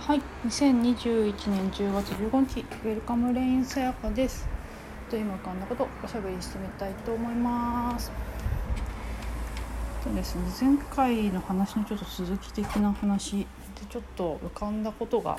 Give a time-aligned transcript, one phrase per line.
[0.00, 4.48] はい、2021年10月15日、 Welcome Rain さやかです。
[5.10, 8.10] と今こんなことおしゃべりしてみたいと思います。
[10.02, 13.46] とですね、前回の話のちょっと続き的な話で
[13.90, 15.38] ちょっと浮かんだことが、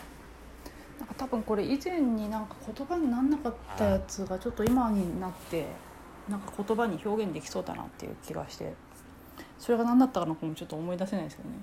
[1.00, 5.66] なんか多分これ以前になんか言葉にならなかったやつがちょっと今になって
[6.30, 8.76] なんか言葉に表現できそうだなっていう気がして、
[9.58, 11.56] それが何だったかのかもちょっと思い出せないですけどね。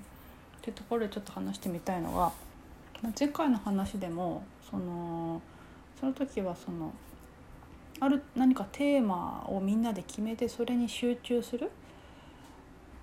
[0.57, 2.48] ってところでちょっと話してみたいのが。
[3.17, 5.41] 前回の話でもその
[5.99, 6.93] その時はその
[8.01, 11.69] ある何かテーマをみんなで決めてそれに集中する？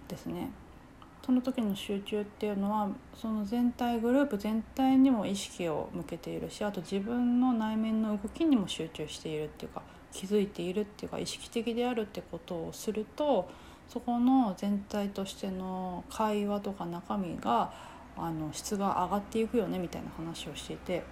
[0.09, 0.51] ですね。
[1.25, 13.51] その時の集中っていうのはその全体グループ全体にも意識を向けているしあと自分の内面の動きにも集中しているっていうか気づいているっていうか意識的であるってことをすると
[13.89, 17.73] そこの全体としての会話とか中身が
[18.17, 21.03] あの質が上がっていくよねみたいな話をしていて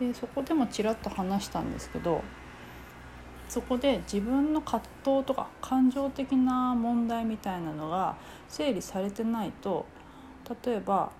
[0.00, 2.22] でそこでもちらっと話したんですけど
[3.48, 8.16] そこで自分の葛藤とか感情的な問題みたいなのが
[8.48, 9.86] 整理されてないと
[10.64, 11.10] 例えば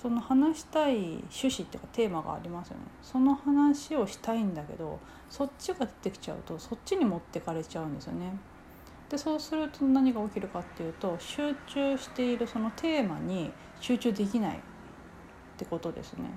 [0.00, 8.32] その話したい趣旨っていうかテーマがありますよねその話をしたいんだけどそっちが出てきちゃうとそっちに持ってかれちゃうんですよね。
[9.12, 14.60] でそうすると何が起きるかっていうと集中しているそのテーマに集中できないっ
[15.58, 16.30] てことですね。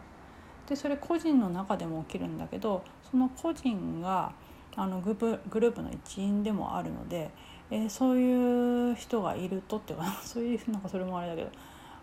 [0.68, 4.34] でそれ個人の中でも起きるんだけどその個人が
[4.76, 7.32] あのグループグループの一員でもあるので、
[7.72, 11.50] えー、そういう人がいるとっていうかそういうなんかそれもあれだけど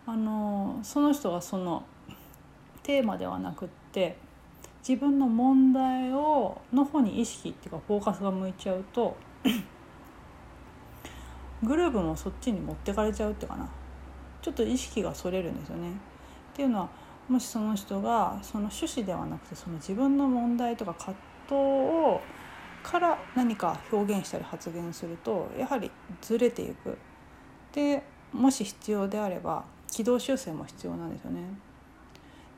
[0.07, 1.83] あのその人がその
[2.81, 4.17] テーマではなくって
[4.79, 9.15] 自分の問題をの方に意識っていうかフォーカスが向いちゃうと
[11.63, 13.69] グループもそっちに持ってかれちゃうっていうかな
[14.41, 15.91] ちょっと意識がそれるんですよね。
[15.91, 16.89] っていうのは
[17.29, 21.15] もしその人がその趣旨ではなくてその自分の問題とか葛
[21.47, 22.21] 藤を
[22.83, 25.89] から何か表現したり発言するとやはり
[26.21, 26.97] ずれていく。
[27.71, 31.41] でもし必要であれば軌道修正も必要なんですよね。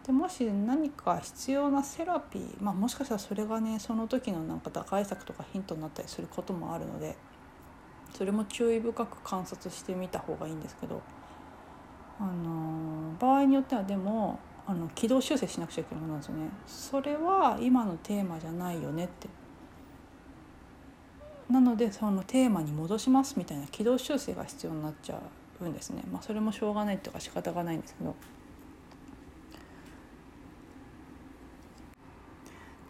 [0.06, 7.16] でもし何か必要なセラピー、まあ、もしかしたらそれがねその時のなんか打開策とかヒントになったりすることもあるので
[8.16, 11.02] それも注意深く観察してみた方がいいんですけど、
[12.18, 16.50] あの場合によってはでもあの軌道修正しなくちゃいけないものなんですよね。
[16.66, 19.28] それは今のテーマじゃないよねって
[21.50, 25.20] なのでそのテーマに戻しますみたいな軌道修正が必要になっちゃ
[25.62, 26.02] うんですね。
[26.12, 28.16] まあ、それもしょうがないっていうか仕方がないんですけど。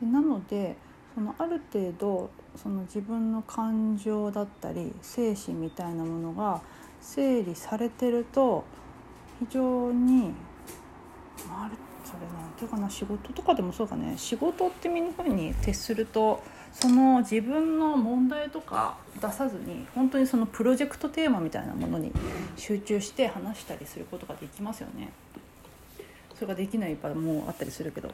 [0.01, 0.75] でなので
[1.15, 2.29] そのある程度
[2.61, 6.61] その自分の感情だったり精神みたいなものが
[7.01, 8.63] 整理されてると
[9.39, 10.33] 非常に
[11.49, 11.75] あれ？
[12.05, 12.89] それなんていうかな？
[12.89, 14.15] 仕事とかでもそうかね。
[14.17, 22.11] 仕事ってみんなふうに徹するとその自分の問題とか出さずに本当にそのプロジェクトテーマみたいなものに
[22.55, 25.09] 集中して話したりすることができますよね。
[26.35, 28.11] それができない場合もあったりするけど。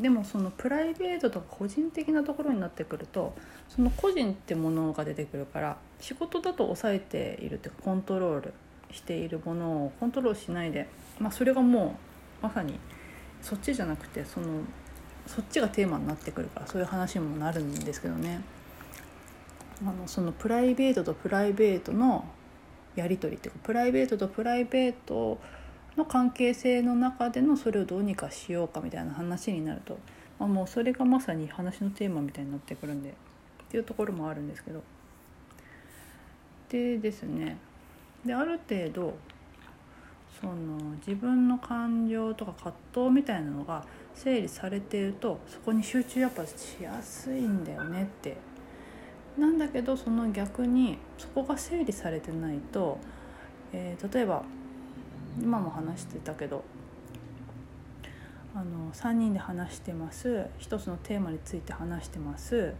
[0.00, 3.34] でもそのプライベートとか個人的なところになってくると
[3.68, 8.54] その個人ってものが出てくるから仕事だと抑えているっていうかコントロール
[8.92, 10.88] しているものをコントロールしないで、
[11.18, 11.96] まあ、それがも
[12.40, 12.78] うまさに
[13.42, 14.60] そっちじゃなくてその
[15.26, 18.40] そっちがテーマになってくるからそういう話にもなるんですけどね。
[19.82, 22.24] あのそのプライベートとプライベートの
[22.96, 25.38] やり取りっていうかプライベートとプライベートを
[25.98, 29.98] の関係性の中でのそれをどうにかしようかみたいな話になると、
[30.38, 33.12] まあ、もうそれがまさに話のテーマみたいになってくるんでっ
[33.68, 34.82] ていうところもあるんですけど。
[36.70, 37.58] でですね。
[38.24, 39.14] である程度
[40.40, 40.76] その
[41.06, 43.84] 自分の感情とか葛藤みたいなのが
[44.14, 48.36] 整理されているとそこに集中やっぱしやすいんだよねって。
[49.36, 52.98] なんだけどその逆にそこが整理されてないと、
[53.72, 54.42] えー、例えば
[55.42, 56.64] 今も話してたけど
[58.54, 62.74] あの3人で話してます一つのテーマについて話してます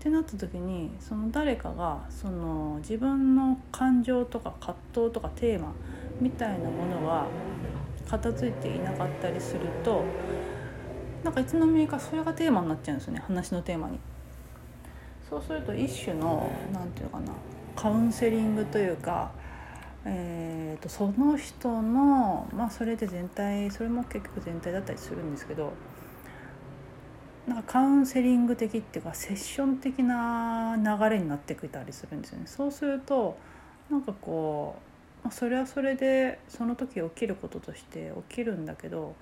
[0.00, 5.72] ってなった時にその誰かがその自分の感情とか葛藤とかテーマ
[6.20, 7.26] みたいなものが
[8.08, 10.04] 片付いていなかったりすると
[11.22, 13.98] なんかいつの間にかそれがテーマになっちゃうんですよね話のテーマに。
[15.28, 17.32] そうすると一種の何て言うかな
[17.74, 19.32] カウンセリングというか
[20.04, 25.72] えーと、その人のまあそれで全体それも結局全体だったりするんですけど
[27.46, 32.46] なんかカウンセリング的っていうかセッション的な流れになってきたりするんですよね。
[32.46, 33.36] そうすると
[33.90, 34.76] なんかこ
[35.26, 39.14] う、それはそれでその時起きることとして起きるんだけど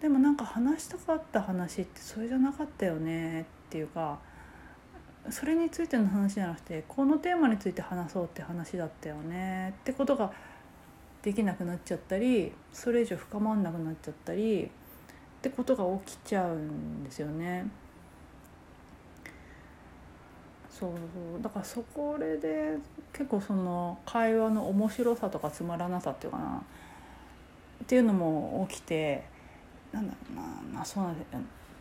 [0.00, 4.18] でもなんか話したかった話ってそれじゃなかったよねっていうか
[5.30, 10.30] それについての話じゃなくてこのテーマについて話そうって話だったよねってことが
[11.22, 14.68] できなくなっちゃったりそれ以上深まんなくなっちゃったりっ
[15.40, 17.66] てことが起きちゃうんですよね。
[20.70, 22.76] そうだからそこで
[23.12, 26.62] 結構その会話の面白さとかつまらなさっていうかな
[27.84, 29.24] っていうのも起きて
[29.92, 30.42] なんだろうな
[30.72, 31.14] まあそうなん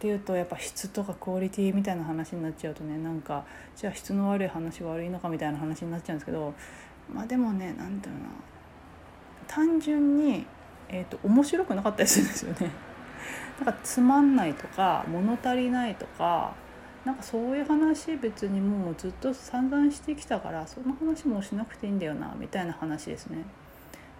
[0.03, 6.53] っていうとやっぱ質とかクオリティみたいな話になっちゃうとねなんかじゃあ質の悪い話悪いのかみたいな話になっちゃうんですけど
[7.09, 8.21] まあでもね何ていうの
[9.47, 10.45] 単純に、
[10.89, 12.71] えーと、面白くなかったりするんですよね。
[13.63, 16.51] なんかつまんないとか物足りないとか
[17.05, 23.45] なんかそういう話別にもうずっと散々してきたからその話もしなくていいんだよなみたいな話ですね。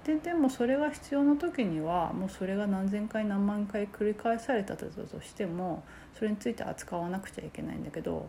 [0.06, 4.86] ででもそれが必要な時にはもうそれが何千回何万回繰り返されたと
[5.22, 5.84] しても
[6.18, 8.28] それについて扱わなくちゃいけないんだけど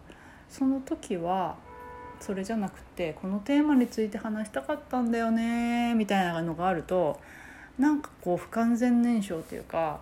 [0.49, 1.57] その時は
[2.21, 7.21] それじゃなくてこのテーマについて話したかったんだよねみたいなのがあると
[7.79, 10.01] なんかこう不完全燃焼というか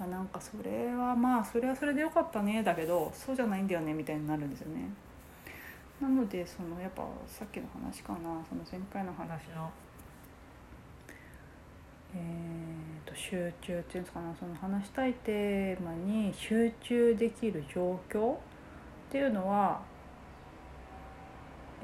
[0.00, 4.88] あなんかそれはまあそれはそれでよかったねだけどそうじゃないんだよねみたいになるんですよね。
[6.00, 8.18] なのでそのやっぱさっきの話かな
[8.48, 9.70] その前回の話の、
[12.14, 18.36] えー、と集中っていうんですかなその話したいテーマに集中できる状況っ
[19.10, 19.80] ていうのは、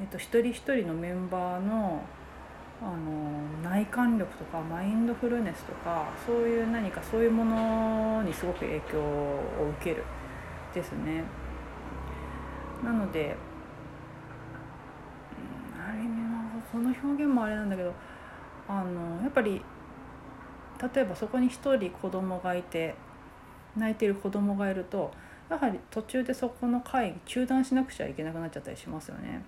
[0.00, 2.02] えー、と一人一人のメンバーの
[2.82, 9.42] あの内観力とかマインドフルネスとかそういう何かそういうものにすごく影響を
[9.78, 10.02] 受ける
[10.74, 11.22] ですね。
[12.82, 13.36] なので、
[15.78, 16.20] ある意味
[16.72, 17.92] この表現もあれなんだけど
[18.68, 19.60] あのやっぱり
[20.80, 22.94] 例えばそこに一人子供がいて
[23.76, 25.12] 泣いてる子供がいると
[25.48, 29.42] やはり途中でそこの会議中断しなくちゃいけなくなっちゃったりしますよね。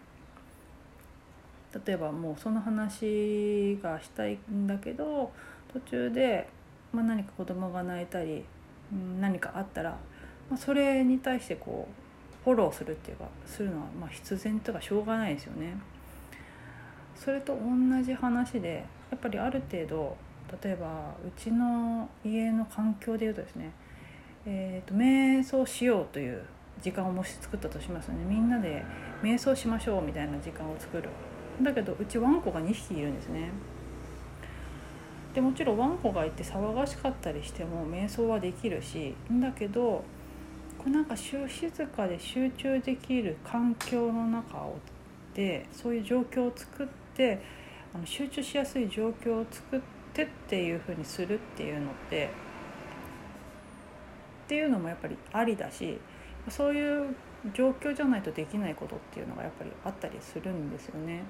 [1.87, 5.33] 例えばもうその話がしたいんだけど
[5.73, 6.47] 途中で、
[6.93, 8.45] まあ、何か子供が泣いたり
[9.19, 9.91] 何かあったら、
[10.51, 15.79] まあ、それに対してこうフォローするっていうかするのはまあ必然とかしょうがないですよね。
[17.15, 20.17] それと同じ話でやっぱりある程度
[20.63, 23.73] 例えばうちの家の環境でいうとですね、
[24.45, 26.43] えーと、瞑想しようという
[26.83, 28.17] 時間をもし作ったとしますね。
[28.29, 28.85] みんなで
[29.23, 31.09] 瞑想しましょうみたいな時間を作る。
[31.63, 33.51] だけどうちワンコが2匹いるんですね。
[35.35, 39.15] でもちろんワンコがいて騒がしかったりしても瞑想はできるし。
[39.31, 40.05] だけど
[40.77, 41.49] こうなんか静
[41.87, 44.77] かで集中できる環境の中を
[45.35, 47.41] でそういう状況を作って
[47.95, 52.31] あの集中しやすい状況を作ってっていうふうにするっていうのって
[54.45, 55.99] っていうのもやっぱりありだし
[56.51, 57.15] そういう
[57.55, 61.23] 状況じゃないとできないことっていうのがやっぱりあったりするんですよね。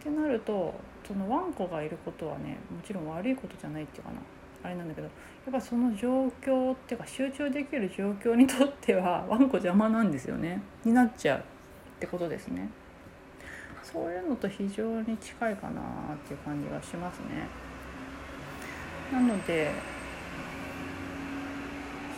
[0.00, 0.74] ってなると
[1.06, 4.16] そのワンコがいることはねもちろん悪いことじゃないっていうかな。
[4.62, 5.12] あれなんだけどや
[5.50, 10.60] っぱその状況っていうか集中できる状況にとってはワンコ邪魔なんですよね。
[10.84, 11.42] になっちゃうっ
[11.98, 12.68] てことですね。
[13.82, 15.80] そういうのと非常に近いかな
[16.14, 17.69] っていう感じがしますね。
[19.12, 19.70] なので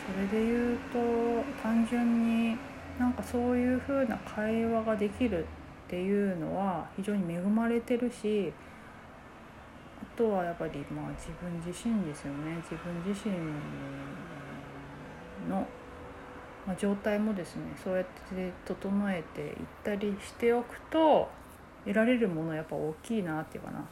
[0.04, 0.98] それで言うと
[1.62, 2.56] 単純に
[2.98, 5.46] なんかそういう風な会話ができるっ
[5.88, 8.52] ていうのは非常に恵まれてるし
[10.02, 12.56] あとはやっぱりまあ自分自身ですよね。
[12.56, 13.34] 自分自身
[15.48, 15.66] の、
[16.66, 21.28] ま、状態もですねそうやって整えていったりしておくと
[21.84, 23.84] 得られるものはやっぱ大きいなっていうかな。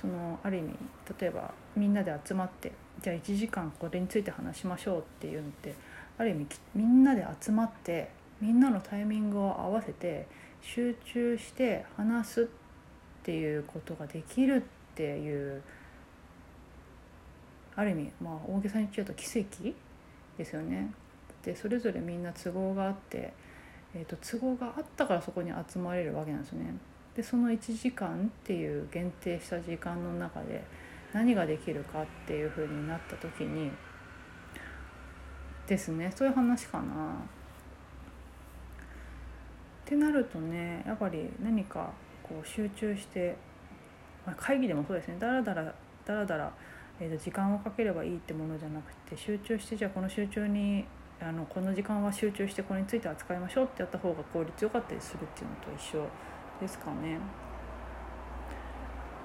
[0.00, 0.74] そのある意味
[1.20, 5.74] 例えばみんなで集まってじゃあ1時間これについて話しましょうっていうのって
[6.18, 10.26] ある意味みんなで集まってみんなのタイミングを合わせて
[10.62, 12.46] 集中して話すっ
[13.22, 14.60] ていうことができるっ
[14.94, 15.62] ていう
[17.76, 19.74] ある意味まあ大げさに言っちゃうと奇跡
[20.36, 20.92] ですよね。
[21.42, 23.32] でそれぞれみんな都合があって、
[23.94, 26.74] えーと、都合があったからそこに集まれるわけなんですよね。
[27.16, 30.62] でその1時間っていう限定した時間の中で
[31.12, 33.70] 何ができるかっていうふうになった時に
[35.66, 36.84] ですねそういう話かな。
[39.86, 41.90] ってなるとねやっぱり何か
[42.22, 43.36] こう集中して、
[44.36, 45.74] 会議でもそうですねだらだら
[46.04, 46.52] だらだら、
[47.00, 50.84] えー、と時間をかければいいってものじゃなくて集中してじゃあこの集中に
[51.20, 56.06] あのこの時間は集中してこれについて扱いましょうってやった方が効率よかったりするっていうのと一緒
[56.60, 57.18] ですかね。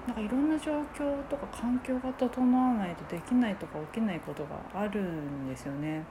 [0.06, 6.04] なんかいろんな状況とか環境が整わないとできないとか起きないことがあるんですよね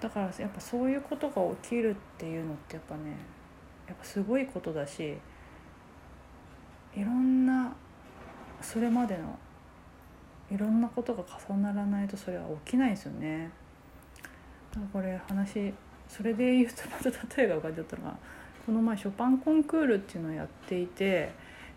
[0.00, 3.16] だからやっぱそういうことが起きるっていうのってやっぱね
[3.86, 5.16] やっぱすごいことだし
[6.94, 7.72] いろんな
[8.60, 9.38] それまでの
[10.50, 13.50] いろんなことが重ならないとそれは起きないですよね。
[14.70, 15.74] だからこれ話
[16.08, 18.16] それで言うとまた例えが浮かんじゃったのが
[18.66, 21.30] この前ショパンコンクールっていうのをやっていて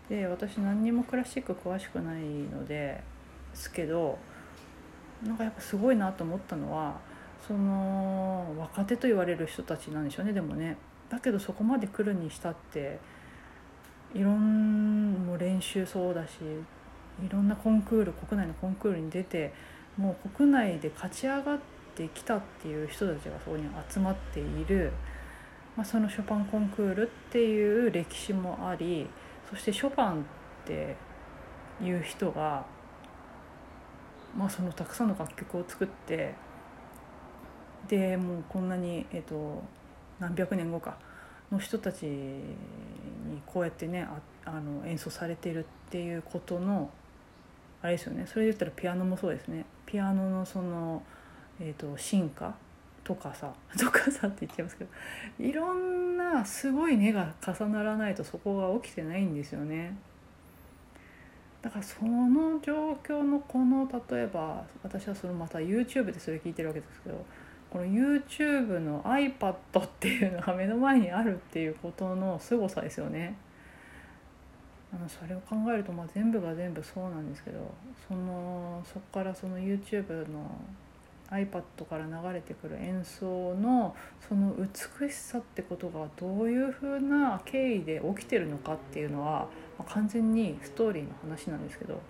[0.08, 3.00] で私何にもクラシック詳しくないので
[3.54, 4.18] すけど
[5.24, 6.98] なんかやっぱすごいなと思ったのは
[7.46, 10.76] その若手と言われる人たちなんでしょうねでもね。
[11.08, 12.98] だけどそこまで来るにしたって
[14.14, 16.30] いろんも練習そうだし
[17.24, 19.52] いろんなコンクール国内のコンクールに出て
[19.96, 21.58] もう国内で勝ち上がっ
[21.94, 24.92] てきたっていう人たちがそこに集まっている、
[25.76, 29.08] まあ、そのショパンコンクールっていう歴史もあり
[29.48, 30.24] そしてショパンっ
[30.66, 30.96] て
[31.82, 32.66] いう人が、
[34.36, 36.34] まあ、そのたくさんの楽曲を作って
[37.88, 39.62] でもうこんなに、えっと、
[40.18, 40.98] 何百年後か
[41.50, 42.42] の人たちに
[43.46, 46.90] こうやってねああの演奏されてるっていうことの
[47.82, 48.26] あれですよね。
[48.26, 49.64] それで言ったらピアノもそうですね。
[49.86, 51.02] ピアノのその、
[51.58, 52.54] えーと、進化
[53.10, 54.90] とかさとかさって言っちゃいますけど
[55.40, 59.96] いろんなすごい根が重ならないとそこが起きてないんですよね。
[61.60, 67.26] だからその状況のこの例えば私はそのまた YouTube でそれ聞いてるわけですけど
[67.68, 73.36] この YouTube の iPad っていうのが目の前にあるっていうことの凄さですよね。
[74.94, 77.58] あのそれを考えるとまあ全部が全部そうなんですけど
[78.08, 80.48] そのそこからその YouTube の
[81.30, 83.94] iPad から流れてくる演奏の
[84.28, 92.00] その美しさってことがどういうふうな経緯で起きてるのかっていうのは、まあ、完全にストーリーの話なんですけど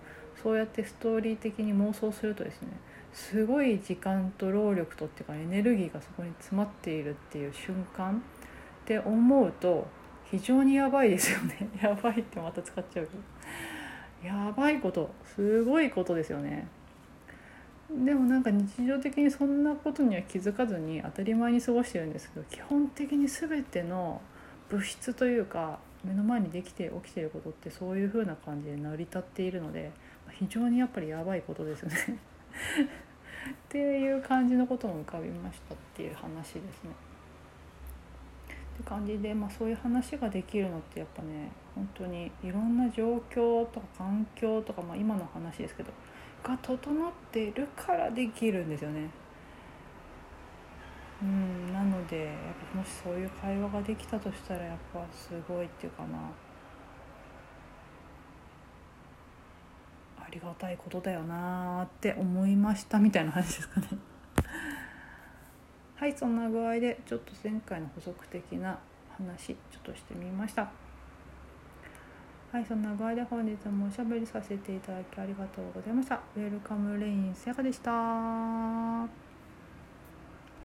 [0.41, 2.69] そうやってストーリー的に妄想するとですね
[3.13, 9.87] すごい時間と労力とっていうかエネルギーがそこに詰まっているっていう瞬間って思うと
[10.31, 11.67] 非常にやばいですよね。
[11.83, 13.21] やばいってまた使っちゃうけど。
[14.27, 16.67] やばいことすごいことですよね。
[17.93, 24.21] でもなんか日常的にそんなことには気づかずに当たり前に過ごしてるんですけど基本的に全ての
[24.69, 29.91] 物質というか目の前にできて起きてることってそういう風な感じで成り立っているので
[30.31, 31.97] 非常にやっぱりやばいことですよね
[33.51, 36.91] っていう感じのことも浮かびましたっていう話ですね。
[38.75, 45.91] って感じで、まあ、そういう話ができるのってやっぱね本当にいろんな状況とか環境とか、まあ、今の話ですけど
[46.43, 49.09] が整っているからできるんですよね。
[51.21, 52.35] うんなのでやっ
[52.73, 56.17] ぱもしそういう会話ができたとしたらやっぱすごいっていうかな
[60.19, 63.87] ありがたいことだよなって思いましたみたいな話ですかね。
[65.95, 68.79] はいそんな具合でちょっと前回の補足的な
[69.15, 70.71] 話ちょっとしてみました
[72.51, 76.19] はいそんな具合で本日もおしゃべりさせていただきありがとうございました。
[76.35, 79.20] Welcome Rain さやかでした。